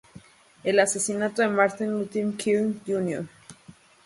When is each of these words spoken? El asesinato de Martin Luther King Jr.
El 0.63 0.79
asesinato 0.79 1.43
de 1.43 1.47
Martin 1.49 1.91
Luther 1.91 2.25
King 2.35 2.79
Jr. 2.87 3.27